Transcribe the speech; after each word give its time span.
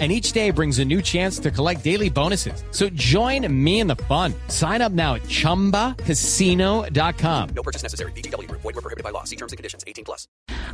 and 0.00 0.10
each 0.10 0.32
day 0.32 0.50
brings 0.50 0.80
a 0.80 0.84
new 0.84 1.00
chance 1.00 1.38
to 1.38 1.52
collect 1.52 1.84
daily 1.84 2.10
bonuses. 2.10 2.64
So 2.72 2.88
join 2.94 3.46
me 3.48 3.78
in 3.78 3.86
the 3.86 3.94
fun. 4.08 4.34
Sign 4.48 4.82
up 4.82 4.90
now 4.90 5.14
at 5.14 5.22
ChumbaCasino.com. 5.28 7.48
No 7.54 7.62
purchase 7.62 7.84
necessary. 7.84 8.10
BGW. 8.16 8.50
Void 8.50 8.64
were 8.64 8.72
prohibited 8.72 9.04
by 9.04 9.10
law. 9.10 9.22
See 9.22 9.36
terms 9.36 9.52
and 9.52 9.56
conditions. 9.56 9.84
18 9.86 10.04
plus. 10.04 10.26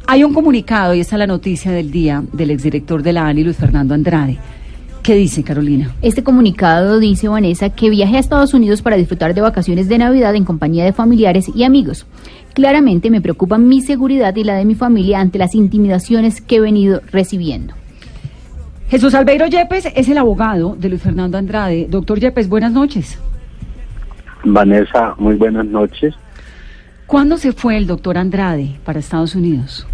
Hay 0.06 0.24
un 0.24 0.32
comunicado, 0.32 0.94
y 0.94 1.00
esta 1.00 1.16
es 1.16 1.18
la 1.18 1.26
noticia 1.26 1.70
del 1.70 1.90
día, 1.90 2.24
del 2.32 2.50
exdirector 2.50 3.02
de 3.02 3.12
la 3.12 3.28
ANI, 3.28 3.44
Luis 3.44 3.56
Fernando 3.56 3.94
Andrade. 3.94 4.38
¿Qué 5.02 5.14
dice 5.14 5.42
Carolina? 5.42 5.94
Este 6.02 6.22
comunicado 6.22 6.98
dice 6.98 7.28
Vanessa 7.28 7.70
que 7.70 7.88
viaje 7.88 8.16
a 8.16 8.20
Estados 8.20 8.52
Unidos 8.52 8.82
para 8.82 8.96
disfrutar 8.96 9.34
de 9.34 9.40
vacaciones 9.40 9.88
de 9.88 9.96
Navidad 9.96 10.34
en 10.34 10.44
compañía 10.44 10.84
de 10.84 10.92
familiares 10.92 11.46
y 11.54 11.64
amigos. 11.64 12.06
Claramente 12.52 13.10
me 13.10 13.22
preocupa 13.22 13.56
mi 13.56 13.80
seguridad 13.80 14.36
y 14.36 14.44
la 14.44 14.56
de 14.56 14.66
mi 14.66 14.74
familia 14.74 15.20
ante 15.20 15.38
las 15.38 15.54
intimidaciones 15.54 16.42
que 16.42 16.56
he 16.56 16.60
venido 16.60 17.00
recibiendo. 17.10 17.74
Jesús 18.90 19.14
Albeiro 19.14 19.46
Yepes 19.46 19.86
es 19.94 20.08
el 20.08 20.18
abogado 20.18 20.74
de 20.76 20.88
Luis 20.88 21.00
Fernando 21.00 21.38
Andrade. 21.38 21.86
Doctor 21.88 22.18
Yepes, 22.18 22.48
buenas 22.48 22.72
noches. 22.72 23.20
Vanessa, 24.42 25.14
muy 25.16 25.36
buenas 25.36 25.64
noches. 25.66 26.12
¿Cuándo 27.06 27.36
se 27.36 27.52
fue 27.52 27.76
el 27.76 27.86
doctor 27.86 28.18
Andrade 28.18 28.80
para 28.84 28.98
Estados 28.98 29.36
Unidos? 29.36 29.86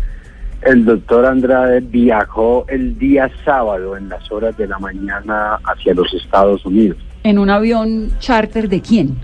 El 0.63 0.87
doctor 0.87 1.27
Andrade 1.27 1.81
viajó 1.81 2.65
el 2.69 2.99
día 2.99 3.31
sábado 3.45 3.99
en 3.99 4.09
las 4.09 4.33
horas 4.33 4.57
de 4.57 4.67
la 4.67 4.79
mañana 4.79 5.59
hacia 5.63 5.93
los 5.93 6.15
Estados 6.15 6.65
Unidos. 6.65 6.97
¿En 7.23 7.39
un 7.39 7.51
avión 7.51 8.13
charter 8.19 8.67
de 8.67 8.81
quién? 8.81 9.19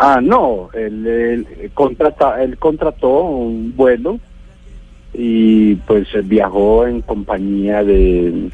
Ah, 0.00 0.18
no, 0.20 0.68
él, 0.72 1.06
él, 1.06 1.70
contrata, 1.74 2.42
él 2.42 2.58
contrató 2.58 3.22
un 3.22 3.72
vuelo 3.76 4.18
y 5.12 5.74
pues 5.74 6.08
viajó 6.24 6.86
en 6.86 7.00
compañía 7.02 7.82
de, 7.82 8.50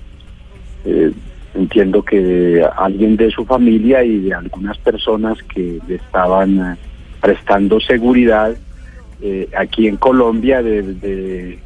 eh, 0.85 1.13
entiendo 1.55 2.03
que 2.03 2.21
de 2.21 2.65
alguien 2.65 3.17
de 3.17 3.31
su 3.31 3.45
familia 3.45 4.05
y 4.05 4.21
de 4.21 4.35
algunas 4.35 4.79
personas 4.79 5.43
que 5.43 5.79
le 5.87 5.97
estaban 5.97 6.59
eh, 6.59 6.77
prestando 7.21 7.81
seguridad 7.81 8.55
eh, 9.21 9.48
aquí 9.57 9.89
en 9.89 9.97
Colombia 9.97 10.63
desde 10.63 11.59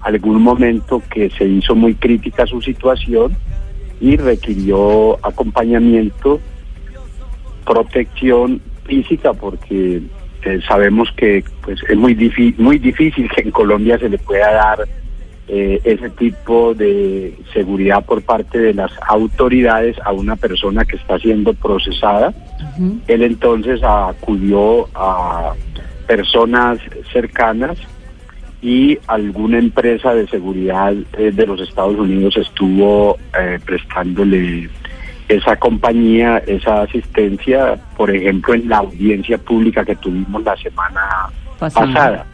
algún 0.00 0.42
momento 0.42 1.02
que 1.10 1.30
se 1.30 1.44
hizo 1.44 1.74
muy 1.74 1.94
crítica 1.94 2.46
su 2.46 2.60
situación 2.60 3.36
y 4.00 4.16
requirió 4.16 5.18
acompañamiento, 5.26 6.40
protección 7.64 8.60
física 8.84 9.32
porque 9.32 10.02
eh, 10.44 10.60
sabemos 10.66 11.10
que 11.16 11.42
pues 11.62 11.80
es 11.88 11.96
muy 11.96 12.14
difícil 12.14 12.54
muy 12.58 12.78
difícil 12.78 13.28
que 13.34 13.42
en 13.42 13.50
Colombia 13.50 13.98
se 13.98 14.08
le 14.08 14.18
pueda 14.18 14.52
dar 14.52 14.88
eh, 15.48 15.80
ese 15.82 16.10
tipo 16.10 16.74
de 16.74 17.34
seguridad 17.52 18.04
por 18.04 18.22
parte 18.22 18.58
de 18.58 18.74
las 18.74 18.92
autoridades 19.08 19.96
a 20.04 20.12
una 20.12 20.36
persona 20.36 20.84
que 20.84 20.96
está 20.96 21.18
siendo 21.18 21.54
procesada. 21.54 22.34
Él 23.08 23.22
entonces 23.22 23.80
acudió 23.82 24.88
a 24.94 25.54
personas 26.06 26.78
cercanas 27.12 27.78
y 28.60 28.98
alguna 29.06 29.58
empresa 29.58 30.14
de 30.14 30.28
seguridad 30.28 30.94
eh, 31.16 31.32
de 31.32 31.46
los 31.46 31.60
Estados 31.60 31.96
Unidos 31.96 32.36
estuvo 32.36 33.16
prestándole 33.64 34.68
esa 35.28 35.56
compañía, 35.56 36.38
esa 36.46 36.82
asistencia, 36.82 37.78
por 37.96 38.10
ejemplo, 38.10 38.54
en 38.54 38.68
la 38.68 38.78
audiencia 38.78 39.36
pública 39.38 39.84
que 39.84 39.94
tuvimos 39.96 40.42
la 40.42 40.56
semana 40.56 41.28
pasada. 41.58 42.26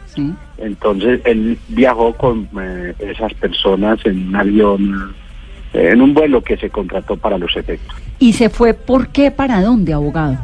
Entonces, 0.57 1.19
él 1.25 1.59
viajó 1.67 2.13
con 2.13 2.47
eh, 2.61 2.93
esas 2.99 3.33
personas 3.33 3.99
en 4.05 4.29
un 4.29 4.35
avión, 4.35 5.15
eh, 5.73 5.89
en 5.91 6.01
un 6.01 6.13
vuelo 6.13 6.41
que 6.41 6.55
se 6.55 6.69
contrató 6.69 7.17
para 7.17 7.37
los 7.37 7.55
efectos. 7.57 7.93
¿Y 8.19 8.31
se 8.31 8.49
fue 8.49 8.73
por 8.73 9.09
qué? 9.09 9.29
¿Para 9.29 9.61
dónde, 9.61 9.91
abogado? 9.91 10.37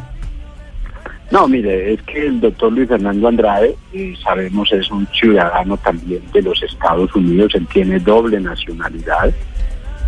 No, 1.31 1.47
mire, 1.47 1.93
es 1.93 2.01
que 2.01 2.27
el 2.27 2.41
doctor 2.41 2.73
Luis 2.73 2.89
Fernando 2.89 3.29
Andrade, 3.29 3.77
eh, 3.93 4.13
sabemos, 4.21 4.69
es 4.73 4.91
un 4.91 5.07
ciudadano 5.13 5.77
también 5.77 6.21
de 6.33 6.41
los 6.41 6.61
Estados 6.61 7.15
Unidos, 7.15 7.55
él 7.55 7.65
tiene 7.67 7.99
doble 7.99 8.41
nacionalidad 8.41 9.33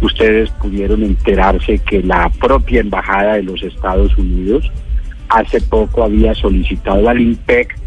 ustedes 0.02 0.50
pudieron 0.52 1.04
enterarse 1.04 1.80
que 1.80 2.04
la 2.04 2.30
propia 2.30 2.81
Embajada 2.81 3.36
de 3.36 3.44
los 3.44 3.62
Estados 3.64 4.18
Unidos 4.18 4.72
hace 5.30 5.62
poco 5.62 6.04
había 6.04 6.34
solicitado 6.36 7.09
al 7.09 7.20
INPEC, 7.20 7.78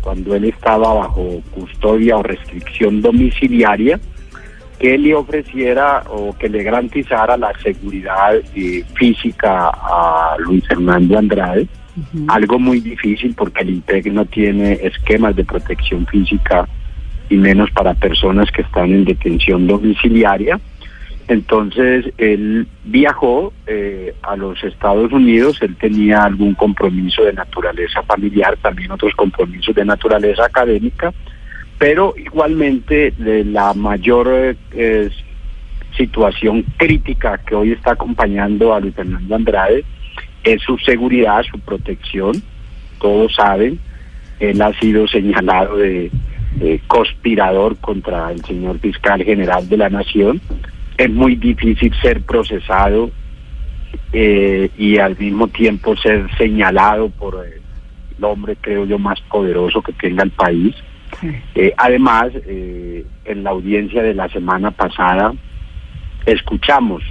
cuando 0.00 0.34
él 0.34 0.44
estaba 0.44 0.94
bajo 0.94 1.40
custodia 1.52 2.16
o 2.16 2.22
restricción 2.22 3.02
domiciliaria, 3.02 4.00
que 4.78 4.98
le 4.98 5.14
ofreciera 5.14 6.02
o 6.08 6.36
que 6.36 6.48
le 6.48 6.62
garantizara 6.64 7.36
la 7.36 7.52
seguridad 7.62 8.34
eh, 8.54 8.84
física 8.94 9.68
a 9.68 10.36
Luis 10.38 10.66
Fernando 10.66 11.18
Andrade. 11.18 11.68
Algo 12.26 12.58
muy 12.58 12.80
difícil 12.80 13.34
porque 13.36 13.62
el 13.62 13.70
INPEC 13.70 14.06
no 14.06 14.24
tiene 14.24 14.72
esquemas 14.82 15.36
de 15.36 15.44
protección 15.44 16.06
física 16.06 16.66
y 17.28 17.36
menos 17.36 17.70
para 17.70 17.94
personas 17.94 18.50
que 18.50 18.62
están 18.62 18.92
en 18.92 19.04
detención 19.04 19.66
domiciliaria. 19.66 20.58
Entonces 21.28 22.12
él 22.18 22.66
viajó 22.84 23.52
eh, 23.66 24.14
a 24.22 24.36
los 24.36 24.62
Estados 24.64 25.12
Unidos, 25.12 25.58
él 25.62 25.76
tenía 25.76 26.24
algún 26.24 26.54
compromiso 26.54 27.22
de 27.22 27.32
naturaleza 27.32 28.02
familiar, 28.02 28.56
también 28.60 28.90
otros 28.90 29.14
compromisos 29.14 29.74
de 29.74 29.84
naturaleza 29.84 30.44
académica, 30.44 31.12
pero 31.78 32.14
igualmente 32.16 33.12
de 33.16 33.44
la 33.44 33.72
mayor 33.74 34.56
eh, 34.72 35.10
situación 35.96 36.64
crítica 36.76 37.38
que 37.38 37.54
hoy 37.54 37.72
está 37.72 37.92
acompañando 37.92 38.74
a 38.74 38.80
Luis 38.80 38.94
Fernando 38.94 39.34
Andrade 39.34 39.84
es 40.42 40.60
su 40.62 40.76
seguridad, 40.78 41.44
su 41.44 41.58
protección. 41.60 42.42
Todos 43.00 43.34
saben, 43.34 43.78
él 44.40 44.60
ha 44.60 44.72
sido 44.80 45.06
señalado 45.06 45.76
de 45.76 46.10
conspirador 46.86 47.76
contra 47.78 48.30
el 48.30 48.44
señor 48.44 48.78
fiscal 48.78 49.22
general 49.24 49.68
de 49.68 49.76
la 49.76 49.88
Nación 49.88 50.40
es 50.96 51.10
muy 51.10 51.36
difícil 51.36 51.92
ser 52.00 52.22
procesado 52.22 53.10
eh, 54.12 54.70
y 54.76 54.98
al 54.98 55.16
mismo 55.16 55.48
tiempo 55.48 55.96
ser 55.96 56.28
señalado 56.36 57.08
por 57.10 57.44
el 57.46 58.24
hombre, 58.24 58.56
creo 58.60 58.84
yo, 58.84 58.98
más 58.98 59.20
poderoso 59.22 59.82
que 59.82 59.92
tenga 59.92 60.22
el 60.22 60.30
país. 60.30 60.74
Eh, 61.54 61.72
además, 61.76 62.32
eh, 62.46 63.04
en 63.24 63.44
la 63.44 63.50
audiencia 63.50 64.02
de 64.02 64.14
la 64.14 64.28
semana 64.28 64.70
pasada, 64.70 65.34
escuchamos 66.26 67.02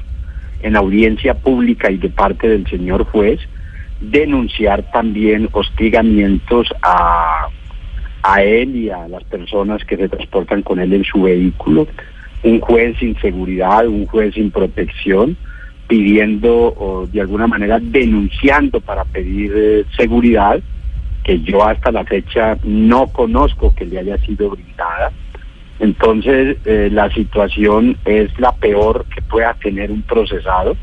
en 0.61 0.75
audiencia 0.75 1.33
pública 1.33 1.91
y 1.91 1.97
de 1.97 2.09
parte 2.09 2.47
del 2.47 2.67
señor 2.67 3.03
juez 3.05 3.39
denunciar 3.99 4.91
también 4.91 5.49
hostigamientos 5.51 6.67
a, 6.81 7.47
a 8.23 8.43
él 8.43 8.75
y 8.75 8.89
a 8.89 9.07
las 9.07 9.23
personas 9.25 9.83
que 9.85 9.97
se 9.97 10.09
transportan 10.09 10.61
con 10.63 10.79
él 10.79 10.93
en 10.93 11.03
su 11.03 11.23
vehículo 11.23 11.87
un 12.43 12.59
juez 12.59 12.97
sin 12.99 13.19
seguridad, 13.19 13.87
un 13.87 14.05
juez 14.05 14.33
sin 14.33 14.51
protección, 14.51 15.37
pidiendo 15.87 16.73
o 16.77 17.07
de 17.07 17.21
alguna 17.21 17.47
manera 17.47 17.79
denunciando 17.79 18.79
para 18.79 19.03
pedir 19.05 19.51
eh, 19.55 19.85
seguridad, 19.97 20.59
que 21.23 21.41
yo 21.41 21.63
hasta 21.63 21.91
la 21.91 22.03
fecha 22.05 22.57
no 22.63 23.07
conozco 23.07 23.75
que 23.75 23.85
le 23.85 23.99
haya 23.99 24.17
sido 24.19 24.49
brindada. 24.51 25.11
Entonces, 25.79 26.57
eh, 26.65 26.89
la 26.91 27.11
situación 27.11 27.97
es 28.05 28.39
la 28.39 28.51
peor 28.53 29.05
que 29.13 29.21
pueda 29.21 29.53
tener 29.55 29.91
un 29.91 30.01
procesado. 30.03 30.77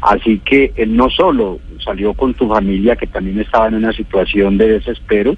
Así 0.00 0.38
que 0.38 0.72
él 0.76 0.96
no 0.96 1.10
solo 1.10 1.58
salió 1.84 2.14
con 2.14 2.34
su 2.36 2.48
familia, 2.48 2.96
que 2.96 3.06
también 3.06 3.40
estaba 3.40 3.68
en 3.68 3.74
una 3.74 3.92
situación 3.92 4.56
de 4.56 4.68
desespero, 4.68 5.36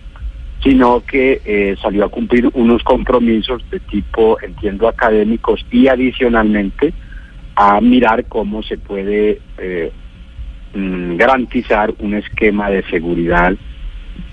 sino 0.63 1.03
que 1.05 1.41
eh, 1.45 1.77
salió 1.81 2.05
a 2.05 2.09
cumplir 2.09 2.49
unos 2.55 2.83
compromisos 2.83 3.63
de 3.71 3.81
tipo, 3.81 4.39
entiendo, 4.43 4.89
académicos 4.89 5.65
y 5.71 5.89
adicionalmente 5.89 6.93
a 7.57 7.81
mirar 7.81 8.27
cómo 8.27 8.63
se 8.63 8.77
puede 8.77 9.41
eh, 9.59 9.93
mm, 10.75 11.17
garantizar 11.17 11.93
un 11.99 12.15
esquema 12.15 12.71
de 12.71 12.83
seguridad 12.91 13.55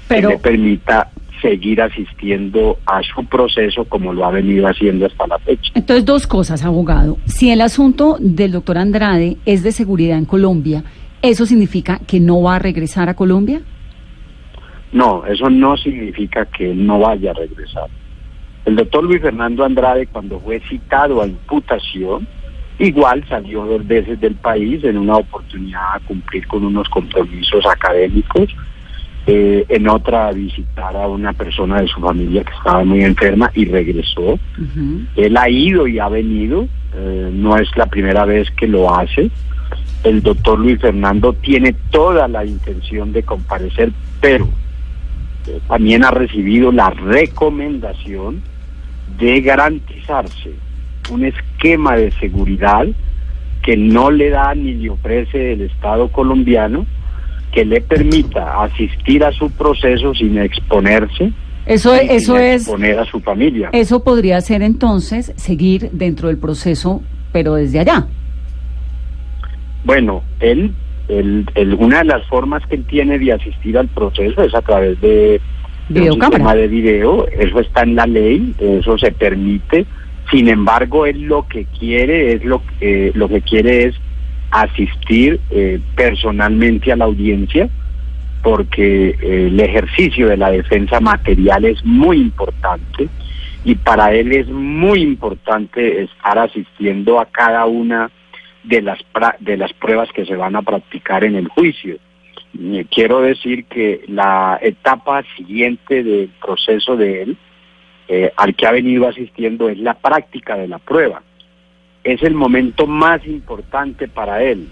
que 0.08 0.22
le 0.22 0.38
permita 0.38 1.10
seguir 1.42 1.82
asistiendo 1.82 2.80
a 2.86 3.02
su 3.04 3.26
proceso 3.26 3.86
como 3.86 4.14
lo 4.14 4.26
ha 4.26 4.32
venido 4.32 4.68
haciendo 4.68 5.06
hasta 5.06 5.28
la 5.28 5.40
fecha. 5.40 5.72
Entonces, 5.76 6.06
dos 6.06 6.26
cosas, 6.28 6.64
abogado. 6.64 7.18
Si 7.26 7.52
el 7.52 7.62
asunto 7.62 8.18
del 8.20 8.52
doctor 8.52 8.78
Andrade 8.78 9.38
es 9.46 9.64
de 9.64 9.72
seguridad 9.72 10.18
en 10.18 10.26
Colombia, 10.26 10.84
¿eso 11.22 11.46
significa 11.46 12.00
que 12.08 12.20
no 12.20 12.42
va 12.42 12.56
a 12.56 12.60
regresar 12.60 13.10
a 13.10 13.14
Colombia? 13.14 13.62
No, 14.92 15.26
eso 15.26 15.50
no 15.50 15.78
significa 15.78 16.46
que 16.46 16.72
él 16.72 16.86
no 16.86 17.00
vaya 17.00 17.32
a 17.32 17.34
regresar. 17.34 17.90
El 18.66 18.76
doctor 18.76 19.04
Luis 19.04 19.22
Fernando 19.22 19.64
Andrade, 19.64 20.08
cuando 20.08 20.40
fue 20.40 20.60
citado 20.70 21.22
a 21.22 21.28
imputación, 21.28 22.28
igual 22.80 23.24
salió 23.28 23.66
dos 23.66 23.86
veces 23.88 24.20
del 24.20 24.36
país 24.36 24.84
en 24.84 24.98
una 24.98 25.18
oportunidad 25.18 25.96
a 25.96 26.00
cumplir 26.02 26.46
con 26.48 26.66
unos 26.66 26.88
compromisos 26.90 27.66
académicos, 27.66 28.54
eh, 29.26 29.66
en 29.68 29.90
otra 29.90 30.30
a 30.30 30.32
visitar 30.32 30.96
a 30.96 31.08
una 31.08 31.34
persona 31.34 31.82
de 31.82 31.88
su 31.88 32.00
familia 32.00 32.44
que 32.44 32.54
estaba 32.54 32.84
muy 32.84 33.04
enferma 33.04 33.52
y 33.54 33.66
regresó. 33.66 34.40
Él 35.16 35.36
ha 35.38 35.50
ido 35.50 35.88
y 35.88 36.00
ha 36.00 36.08
venido, 36.08 36.68
eh, 36.96 37.30
no 37.34 37.58
es 37.58 37.68
la 37.76 37.88
primera 37.88 38.26
vez 38.26 38.50
que 38.52 38.68
lo 38.68 38.94
hace. 38.94 39.30
El 40.04 40.22
doctor 40.22 40.60
Luis 40.60 40.80
Fernando 40.80 41.34
tiene 41.34 41.74
toda 41.90 42.28
la 42.28 42.46
intención 42.46 43.12
de 43.12 43.24
comparecer, 43.24 43.92
pero 44.22 44.48
también 45.68 46.04
ha 46.04 46.12
recibido 46.12 46.72
la 46.72 46.90
recomendación 46.90 48.42
de 49.20 49.42
garantizarse 49.42 50.54
un 51.12 51.26
esquema 51.26 51.96
de 51.96 52.12
seguridad 52.14 52.86
que 53.64 53.76
no 53.76 54.12
le 54.12 54.30
da 54.30 54.54
ni 54.56 54.74
le 54.74 54.90
ofrece 54.90 55.54
el 55.54 55.62
Estado 55.62 56.10
colombiano, 56.10 56.86
que 57.52 57.66
le 57.66 57.82
permita 57.82 58.64
asistir 58.64 59.24
a 59.24 59.32
su 59.32 59.50
proceso 59.52 60.14
sin 60.14 60.38
exponerse. 60.38 61.32
Eso, 61.66 61.96
y 61.96 62.00
sin 62.00 62.12
eso 62.12 62.38
es, 62.38 62.62
exponer 62.62 63.00
a 63.00 63.06
su 63.06 63.20
familia. 63.20 63.70
eso 63.74 64.04
podría 64.04 64.40
ser 64.40 64.62
entonces 64.62 65.34
seguir 65.36 65.90
dentro 65.92 66.30
del 66.30 66.38
proceso, 66.38 67.02
pero 67.34 67.56
desde 67.56 67.80
allá. 67.80 68.08
Bueno, 69.84 70.24
él, 70.40 70.74
él- 71.08 71.46
él- 71.56 71.76
una 71.80 72.00
de 72.00 72.06
las 72.06 72.26
formas 72.28 72.66
que 72.68 72.76
él 72.76 72.86
tiene 72.86 73.18
de 73.20 73.34
asistir 73.34 73.78
al 73.78 73.88
proceso 73.88 74.42
es 74.44 74.54
a 74.54 74.62
través 74.62 75.00
de, 75.02 75.42
de 75.90 76.02
un 76.12 76.20
sistema 76.32 76.54
de 76.56 76.68
video, 76.68 77.28
eso 77.30 77.60
está 77.60 77.84
en 77.84 77.96
la 77.96 78.06
ley, 78.06 78.54
eso 78.60 78.98
se 78.98 79.12
permite. 79.12 79.86
Sin 80.30 80.50
embargo, 80.50 81.06
él 81.06 81.22
lo 81.24 81.48
que 81.48 81.66
quiere 81.80 82.34
es 82.34 82.44
lo, 82.44 82.62
que 82.80 83.12
lo 83.16 83.30
que 83.30 83.42
quiere 83.42 83.86
es 83.86 83.96
asistir 84.52 85.40
eh, 85.52 85.80
personalmente 85.96 86.92
a 86.92 86.96
la 86.96 87.06
audiencia 87.06 87.70
porque 88.44 89.10
eh, 89.22 89.48
el 89.48 89.60
ejercicio 89.60 90.28
de 90.28 90.38
la 90.38 90.52
defensa 90.52 91.00
material 91.00 91.66
es 91.66 91.84
muy 91.84 92.18
importante 92.18 93.10
y 93.66 93.76
para 93.76 94.14
él 94.14 94.32
es 94.32 94.48
muy 94.48 95.02
importante 95.02 96.04
estar 96.04 96.38
asistiendo 96.38 97.20
a 97.20 97.26
cada 97.26 97.66
una 97.66 98.10
de 98.68 98.82
las 98.82 99.00
pra- 99.14 99.38
de 99.40 99.58
las 99.58 99.74
pruebas 99.74 100.10
que 100.12 100.26
se 100.26 100.36
van 100.36 100.56
a 100.56 100.62
practicar 100.62 101.24
en 101.24 101.36
el 101.36 101.48
juicio. 101.48 101.98
Y 102.54 102.84
quiero 102.86 103.22
decir 103.22 103.66
que 103.66 104.04
la 104.08 104.58
etapa 104.62 105.24
siguiente 105.36 106.04
del 106.04 106.30
proceso 106.42 106.96
de 106.96 107.22
él, 107.24 107.38
eh, 108.08 108.32
al 108.36 108.56
que 108.56 108.66
ha 108.68 108.72
venido 108.72 109.08
asistiendo, 109.08 109.70
es 109.70 109.78
la 109.78 109.94
práctica 109.96 110.56
de 110.58 110.68
la 110.68 110.80
prueba. 110.80 111.22
Es 112.04 112.24
el 112.24 112.34
momento 112.36 112.88
más 112.88 113.26
importante 113.28 114.08
para 114.08 114.42
él 114.44 114.68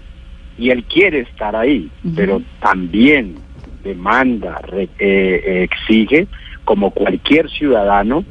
y 0.58 0.70
él 0.70 0.84
quiere 0.84 1.20
estar 1.20 1.54
ahí, 1.54 1.90
pero 2.16 2.40
también 2.60 3.36
demanda, 3.84 4.58
re- 4.62 4.88
eh, 4.98 5.42
eh, 5.44 5.62
exige, 5.70 6.26
como 6.64 6.90
cualquier 6.90 7.48
ciudadano, 7.50 8.24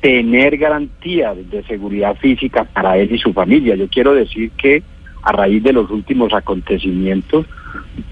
tener 0.00 0.58
garantías 0.58 1.36
de 1.50 1.62
seguridad 1.64 2.14
física 2.16 2.64
para 2.64 2.98
él 2.98 3.12
y 3.12 3.18
su 3.18 3.32
familia. 3.32 3.74
Yo 3.74 3.88
quiero 3.88 4.12
decir 4.14 4.50
que 4.52 4.82
a 5.24 5.32
raíz 5.32 5.62
de 5.62 5.72
los 5.72 5.90
últimos 5.90 6.34
acontecimientos, 6.34 7.46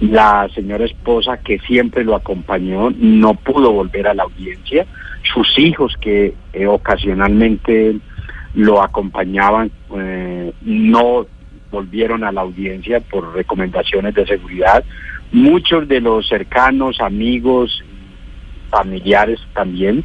la 0.00 0.48
señora 0.54 0.86
esposa 0.86 1.36
que 1.36 1.58
siempre 1.60 2.04
lo 2.04 2.16
acompañó 2.16 2.90
no 2.90 3.34
pudo 3.34 3.70
volver 3.70 4.08
a 4.08 4.14
la 4.14 4.22
audiencia. 4.22 4.86
Sus 5.34 5.58
hijos 5.58 5.94
que 6.00 6.34
eh, 6.54 6.66
ocasionalmente 6.66 7.96
lo 8.54 8.82
acompañaban 8.82 9.70
eh, 9.96 10.52
no 10.62 11.26
volvieron 11.70 12.24
a 12.24 12.32
la 12.32 12.40
audiencia 12.40 13.00
por 13.00 13.34
recomendaciones 13.34 14.14
de 14.14 14.26
seguridad. 14.26 14.82
Muchos 15.32 15.86
de 15.88 16.00
los 16.00 16.28
cercanos, 16.28 17.00
amigos, 17.00 17.84
familiares 18.70 19.38
también, 19.52 20.02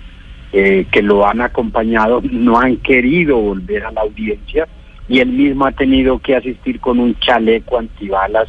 eh, 0.51 0.85
que 0.91 1.01
lo 1.01 1.25
han 1.25 1.39
acompañado, 1.39 2.21
no 2.21 2.59
han 2.59 2.77
querido 2.77 3.37
volver 3.37 3.85
a 3.85 3.91
la 3.91 4.01
audiencia 4.01 4.67
y 5.09 5.19
él 5.19 5.29
mismo 5.29 5.65
ha 5.65 5.71
tenido 5.71 6.19
que 6.19 6.35
asistir 6.35 6.79
con 6.79 6.99
un 6.99 7.17
chaleco 7.19 7.79
antibalas, 7.79 8.47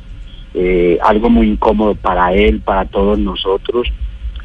eh, 0.55 0.99
algo 1.03 1.31
muy 1.31 1.49
incómodo 1.49 1.95
para 1.95 2.33
él, 2.33 2.61
para 2.61 2.85
todos 2.87 3.19
nosotros, 3.19 3.89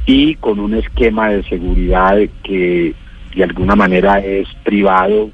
y 0.05 0.35
con 0.35 0.59
un 0.59 0.75
esquema 0.75 1.29
de 1.29 1.43
seguridad 1.43 2.17
que 2.43 2.93
de 3.35 3.43
alguna 3.43 3.75
manera 3.75 4.19
es 4.19 4.47
privado, 4.63 5.31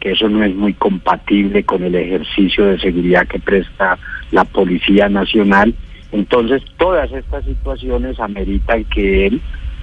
que 0.00 0.12
eso 0.12 0.28
no 0.28 0.44
es 0.44 0.54
muy 0.54 0.74
compatible 0.74 1.64
con 1.64 1.82
el 1.82 1.94
ejercicio 1.94 2.66
de 2.66 2.78
seguridad 2.78 3.26
que 3.26 3.38
presta 3.38 3.98
la 4.30 4.44
Policía 4.44 5.08
Nacional. 5.08 5.74
Entonces, 6.12 6.62
todas 6.76 7.10
estas 7.12 7.44
situaciones 7.44 8.20
ameritan 8.20 8.84
que 8.84 9.26
él 9.26 9.40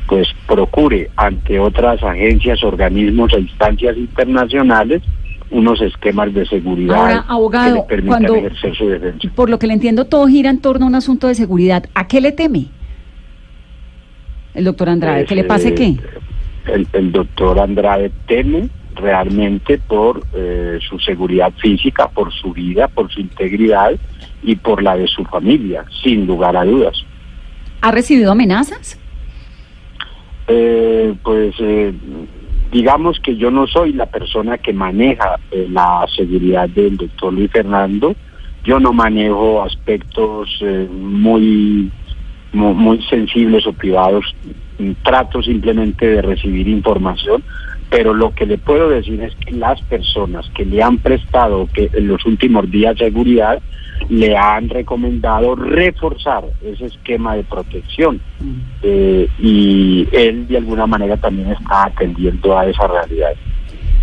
pues 0.07 0.27
procure 0.47 1.09
ante 1.15 1.59
otras 1.59 2.03
agencias, 2.03 2.63
organismos 2.63 3.33
e 3.33 3.39
instancias 3.39 3.97
internacionales 3.97 5.01
unos 5.55 5.81
esquemas 5.81 6.33
de 6.33 6.45
seguridad 6.45 6.97
Ahora, 6.97 7.25
abogado, 7.27 7.73
que 7.75 7.79
le 7.81 7.87
permitan 7.87 8.07
cuando- 8.25 8.35
ejercer 8.35 8.75
su 8.75 8.87
defensa. 8.89 9.29
Por 9.35 9.49
lo 9.49 9.57
que 9.57 9.67
le 9.67 9.73
entiendo, 9.73 10.05
todo 10.05 10.27
gira 10.27 10.49
en 10.49 10.59
torno 10.59 10.85
a 10.85 10.89
un 10.89 10.95
asunto 10.95 11.27
de 11.27 11.35
seguridad. 11.35 11.85
¿A 11.95 12.07
qué 12.07 12.19
le 12.21 12.31
teme? 12.33 12.65
El 14.53 14.65
doctor 14.65 14.89
Andrade, 14.89 15.19
Pues, 15.21 15.29
¿que 15.29 15.35
le 15.35 15.43
pase 15.45 15.69
eh, 15.69 15.75
qué? 15.75 15.97
El, 16.71 16.87
el 16.93 17.11
doctor 17.11 17.59
Andrade 17.59 18.11
teme 18.27 18.69
realmente 18.95 19.77
por 19.77 20.23
eh, 20.33 20.79
su 20.87 20.99
seguridad 20.99 21.51
física, 21.61 22.07
por 22.09 22.33
su 22.33 22.51
vida, 22.53 22.87
por 22.87 23.11
su 23.11 23.19
integridad 23.21 23.91
y 24.43 24.55
por 24.55 24.83
la 24.83 24.95
de 24.97 25.07
su 25.07 25.23
familia, 25.25 25.85
sin 26.03 26.25
lugar 26.27 26.55
a 26.57 26.65
dudas. 26.65 26.95
¿Ha 27.81 27.91
recibido 27.91 28.31
amenazas? 28.31 28.99
Eh, 30.47 31.13
pues 31.23 31.55
eh, 31.59 31.93
digamos 32.75 33.21
que 33.21 33.37
yo 33.37 33.49
no 33.51 33.67
soy 33.67 33.93
la 33.93 34.05
persona 34.05 34.57
que 34.57 34.73
maneja 34.73 35.39
eh, 35.49 35.65
la 35.71 36.05
seguridad 36.13 36.67
del 36.67 36.97
doctor 36.97 37.31
Luis 37.31 37.49
Fernando. 37.49 38.13
Yo 38.65 38.81
no 38.81 38.91
manejo 38.91 39.63
aspectos 39.63 40.49
eh, 40.59 40.85
muy, 40.91 41.89
mu- 42.51 42.73
muy 42.73 43.01
sensibles 43.03 43.65
o 43.65 43.71
privados. 43.71 44.25
Trato 45.03 45.41
simplemente 45.41 46.05
de 46.05 46.21
recibir 46.21 46.67
información, 46.67 47.41
pero 47.95 48.13
lo 48.13 48.35
que 48.35 48.45
le 48.45 48.57
puedo 48.57 48.89
decir 48.89 49.21
es 49.21 49.33
que 49.37 49.51
las 49.51 49.81
personas 49.83 50.45
que 50.53 50.65
le 50.65 50.83
han 50.83 50.97
prestado 50.97 51.69
que 51.73 51.89
en 51.93 52.09
los 52.09 52.25
últimos 52.25 52.69
días 52.69 52.97
seguridad 52.97 53.61
le 54.09 54.35
han 54.35 54.67
recomendado 54.67 55.55
reforzar 55.55 56.43
ese 56.61 56.87
esquema 56.87 57.37
de 57.37 57.43
protección 57.43 58.19
eh, 58.83 59.29
y 59.39 60.09
él 60.11 60.45
de 60.45 60.57
alguna 60.57 60.85
manera 60.85 61.15
también 61.15 61.51
está 61.51 61.85
atendiendo 61.85 62.57
a 62.57 62.65
esa 62.65 62.85
realidad. 62.85 63.31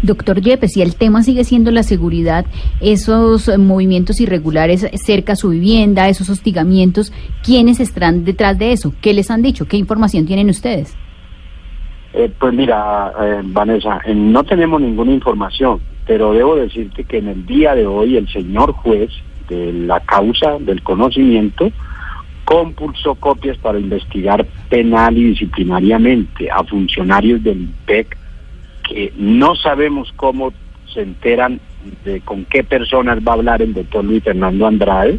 Doctor 0.00 0.40
Yepes, 0.40 0.72
si 0.72 0.80
el 0.80 0.96
tema 0.96 1.22
sigue 1.22 1.44
siendo 1.44 1.70
la 1.70 1.82
seguridad, 1.82 2.46
esos 2.80 3.50
movimientos 3.58 4.22
irregulares 4.22 4.86
cerca 4.94 5.34
a 5.34 5.36
su 5.36 5.50
vivienda, 5.50 6.08
esos 6.08 6.30
hostigamientos, 6.30 7.12
¿quiénes 7.44 7.78
están 7.78 8.24
detrás 8.24 8.58
de 8.58 8.72
eso? 8.72 8.94
¿Qué 9.02 9.12
les 9.12 9.30
han 9.30 9.42
dicho? 9.42 9.66
¿Qué 9.66 9.76
información 9.76 10.24
tienen 10.24 10.48
ustedes? 10.48 10.96
Eh, 12.14 12.30
pues 12.38 12.52
mira, 12.52 13.12
eh, 13.20 13.40
Vanessa, 13.42 14.00
eh, 14.04 14.14
no 14.14 14.44
tenemos 14.44 14.80
ninguna 14.80 15.12
información, 15.12 15.80
pero 16.06 16.34
debo 16.34 16.56
decirte 16.56 17.04
que 17.04 17.18
en 17.18 17.28
el 17.28 17.46
día 17.46 17.74
de 17.74 17.86
hoy 17.86 18.16
el 18.16 18.28
señor 18.28 18.72
juez 18.72 19.10
de 19.48 19.72
la 19.72 20.00
causa 20.00 20.58
del 20.58 20.82
conocimiento 20.82 21.70
compulsó 22.44 23.14
copias 23.14 23.56
para 23.58 23.78
investigar 23.78 24.44
penal 24.68 25.16
y 25.16 25.28
disciplinariamente 25.28 26.50
a 26.50 26.62
funcionarios 26.64 27.42
del 27.42 27.62
IPEC 27.62 28.16
que 28.88 29.12
no 29.16 29.54
sabemos 29.54 30.12
cómo 30.16 30.52
se 30.92 31.02
enteran 31.02 31.60
de 32.04 32.20
con 32.20 32.44
qué 32.44 32.62
personas 32.62 33.20
va 33.26 33.32
a 33.32 33.36
hablar 33.36 33.62
el 33.62 33.72
doctor 33.72 34.04
Luis 34.04 34.22
Fernando 34.22 34.66
Andrade 34.66 35.18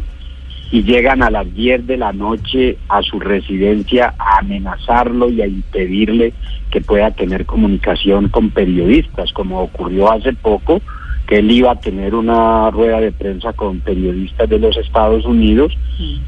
y 0.74 0.82
llegan 0.82 1.22
a 1.22 1.30
las 1.30 1.54
10 1.54 1.86
de 1.86 1.96
la 1.96 2.12
noche 2.12 2.78
a 2.88 3.00
su 3.00 3.20
residencia 3.20 4.12
a 4.18 4.38
amenazarlo 4.38 5.30
y 5.30 5.40
a 5.40 5.46
impedirle 5.46 6.32
que 6.72 6.80
pueda 6.80 7.12
tener 7.12 7.46
comunicación 7.46 8.28
con 8.28 8.50
periodistas, 8.50 9.32
como 9.32 9.60
ocurrió 9.60 10.10
hace 10.10 10.32
poco, 10.32 10.82
que 11.28 11.36
él 11.36 11.52
iba 11.52 11.70
a 11.70 11.78
tener 11.78 12.16
una 12.16 12.72
rueda 12.72 12.98
de 12.98 13.12
prensa 13.12 13.52
con 13.52 13.78
periodistas 13.78 14.48
de 14.48 14.58
los 14.58 14.76
Estados 14.76 15.24
Unidos 15.24 15.72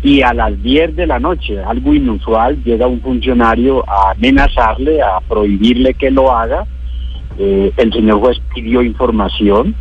y 0.01 0.23
a 0.23 0.33
las 0.33 0.63
10 0.63 0.95
de 0.95 1.09
la 1.09 1.19
noche, 1.19 1.59
algo 1.59 1.93
inusual, 1.93 2.63
llega 2.63 2.87
un 2.87 3.01
funcionario 3.01 3.83
a 3.91 4.13
amenazarle, 4.13 5.03
a 5.03 5.19
prohibirle 5.29 5.93
que 5.95 6.13
lo 6.13 6.31
haga. 6.31 6.65
Eh, 7.37 7.73
el 7.77 7.93
señor 7.93 8.21
juez 8.21 8.41
pidió 8.55 8.81
información 8.81 9.75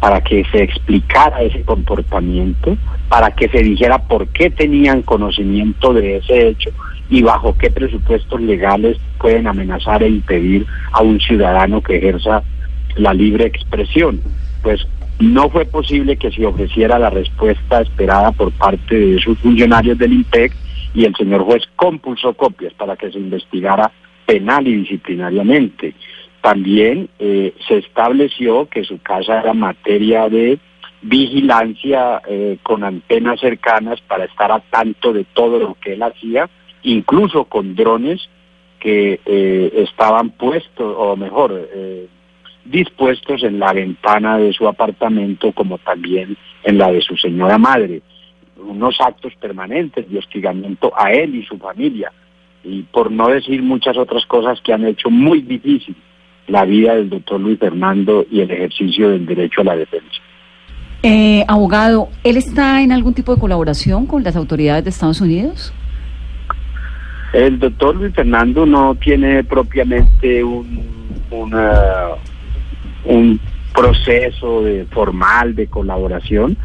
para 0.00 0.20
que 0.20 0.44
se 0.52 0.62
explicara 0.62 1.42
ese 1.42 1.62
comportamiento, 1.62 2.76
para 3.08 3.30
que 3.30 3.48
se 3.48 3.58
dijera 3.58 3.98
por 3.98 4.28
qué 4.28 4.50
tenían 4.50 5.02
conocimiento 5.02 5.94
de 5.94 6.16
ese 6.16 6.48
hecho 6.48 6.70
y 7.08 7.22
bajo 7.22 7.56
qué 7.56 7.70
presupuestos 7.70 8.40
legales 8.40 8.98
pueden 9.18 9.46
amenazar 9.46 10.02
e 10.02 10.08
impedir 10.08 10.66
a 10.92 11.02
un 11.02 11.20
ciudadano 11.20 11.80
que 11.80 11.96
ejerza 11.96 12.42
la 12.96 13.14
libre 13.14 13.46
expresión. 13.46 14.20
Pues 14.62 14.86
no 15.18 15.48
fue 15.48 15.64
posible 15.64 16.16
que 16.16 16.30
se 16.30 16.44
ofreciera 16.44 16.98
la 16.98 17.10
respuesta 17.10 17.80
esperada 17.80 18.32
por 18.32 18.52
parte 18.52 18.98
de 18.98 19.18
sus 19.18 19.38
funcionarios 19.38 19.96
del 19.98 20.12
IMPEC 20.12 20.52
y 20.94 21.04
el 21.04 21.14
señor 21.14 21.42
juez 21.42 21.62
compulsó 21.76 22.34
copias 22.34 22.72
para 22.74 22.96
que 22.96 23.10
se 23.10 23.18
investigara 23.18 23.90
penal 24.26 24.66
y 24.66 24.76
disciplinariamente. 24.76 25.94
También 26.40 27.08
eh, 27.18 27.54
se 27.66 27.78
estableció 27.78 28.68
que 28.68 28.84
su 28.84 29.00
casa 29.00 29.40
era 29.40 29.54
materia 29.54 30.28
de 30.28 30.58
vigilancia 31.02 32.20
eh, 32.26 32.58
con 32.62 32.82
antenas 32.82 33.40
cercanas 33.40 34.00
para 34.02 34.24
estar 34.24 34.50
a 34.50 34.60
tanto 34.60 35.12
de 35.12 35.24
todo 35.24 35.58
lo 35.58 35.74
que 35.74 35.92
él 35.92 36.02
hacía, 36.02 36.48
incluso 36.82 37.44
con 37.44 37.74
drones 37.74 38.28
que 38.80 39.20
eh, 39.24 39.72
estaban 39.74 40.30
puestos, 40.30 40.94
o 40.96 41.16
mejor, 41.16 41.68
eh, 41.74 42.08
dispuestos 42.64 43.42
en 43.42 43.58
la 43.58 43.72
ventana 43.72 44.38
de 44.38 44.52
su 44.52 44.66
apartamento 44.66 45.52
como 45.52 45.78
también 45.78 46.36
en 46.64 46.78
la 46.78 46.90
de 46.90 47.00
su 47.00 47.16
señora 47.16 47.58
madre. 47.58 48.02
Unos 48.56 49.00
actos 49.00 49.34
permanentes 49.36 50.10
de 50.10 50.18
hostigamiento 50.18 50.92
a 50.96 51.12
él 51.12 51.36
y 51.36 51.44
su 51.44 51.58
familia. 51.58 52.12
Y 52.64 52.82
por 52.82 53.12
no 53.12 53.28
decir 53.28 53.62
muchas 53.62 53.96
otras 53.96 54.26
cosas 54.26 54.60
que 54.60 54.72
han 54.72 54.84
hecho 54.84 55.08
muy 55.08 55.42
difícil 55.42 55.94
la 56.48 56.64
vida 56.64 56.94
del 56.94 57.10
doctor 57.10 57.40
Luis 57.40 57.58
Fernando 57.58 58.24
y 58.30 58.40
el 58.40 58.50
ejercicio 58.50 59.10
del 59.10 59.26
derecho 59.26 59.62
a 59.62 59.64
la 59.64 59.76
defensa. 59.76 60.20
Eh, 61.02 61.44
abogado, 61.46 62.08
¿él 62.24 62.36
está 62.36 62.82
en 62.82 62.92
algún 62.92 63.14
tipo 63.14 63.34
de 63.34 63.40
colaboración 63.40 64.06
con 64.06 64.24
las 64.24 64.36
autoridades 64.36 64.84
de 64.84 64.90
Estados 64.90 65.20
Unidos? 65.20 65.72
El 67.32 67.58
doctor 67.58 67.96
Luis 67.96 68.14
Fernando 68.14 68.64
no 68.66 68.94
tiene 68.94 69.44
propiamente 69.44 70.42
un, 70.42 70.84
una, 71.30 72.08
un 73.04 73.38
proceso 73.74 74.62
de, 74.62 74.86
formal 74.86 75.54
de 75.54 75.66
colaboración, 75.66 76.56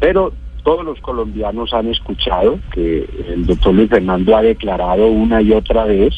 pero 0.00 0.32
todos 0.64 0.84
los 0.84 1.00
colombianos 1.00 1.72
han 1.72 1.86
escuchado 1.86 2.58
que 2.72 3.08
el 3.28 3.46
doctor 3.46 3.72
Luis 3.72 3.88
Fernando 3.88 4.36
ha 4.36 4.42
declarado 4.42 5.06
una 5.06 5.40
y 5.40 5.52
otra 5.52 5.84
vez 5.84 6.14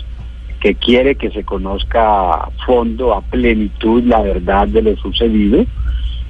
que 0.61 0.75
quiere 0.75 1.15
que 1.15 1.31
se 1.31 1.45
conozca 1.45 2.33
a 2.33 2.51
fondo, 2.67 3.15
a 3.15 3.21
plenitud, 3.23 4.03
la 4.05 4.23
verdad 4.23 4.69
de 4.69 4.83
lo 4.83 4.97
sucedido 4.97 5.65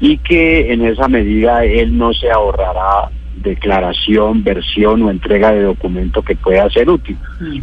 y 0.01 0.19
que 0.19 0.73
en 0.73 0.85
esa 0.85 1.09
medida 1.09 1.65
él 1.65 1.97
no 1.97 2.13
se 2.13 2.31
ahorrará 2.31 3.11
declaración, 3.43 4.43
versión 4.43 5.03
o 5.03 5.11
entrega 5.11 5.53
de 5.53 5.63
documento 5.63 6.23
que 6.23 6.35
pueda 6.35 6.69
ser 6.71 6.91
útil. 6.91 7.17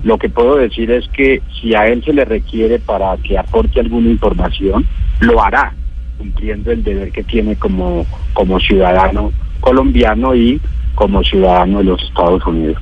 Lo 0.03 0.17
que 0.17 0.29
puedo 0.29 0.55
decir 0.55 0.89
es 0.91 1.07
que 1.09 1.41
si 1.59 1.75
a 1.75 1.87
él 1.87 2.03
se 2.03 2.13
le 2.13 2.25
requiere 2.25 2.79
para 2.79 3.15
que 3.17 3.37
aporte 3.37 3.79
alguna 3.79 4.09
información, 4.09 4.85
lo 5.19 5.43
hará, 5.43 5.73
cumpliendo 6.17 6.71
el 6.71 6.83
deber 6.83 7.11
que 7.11 7.23
tiene 7.23 7.55
como, 7.55 8.05
como 8.33 8.59
ciudadano 8.59 9.31
colombiano 9.59 10.35
y 10.35 10.61
como 10.95 11.23
ciudadano 11.23 11.79
de 11.79 11.83
los 11.85 12.03
Estados 12.03 12.45
Unidos. 12.45 12.77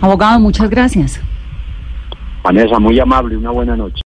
Abogado, 0.00 0.40
muchas 0.40 0.70
gracias. 0.70 1.20
Vanessa, 2.42 2.78
muy 2.78 2.98
amable, 2.98 3.36
una 3.36 3.50
buena 3.50 3.76
noche. 3.76 4.00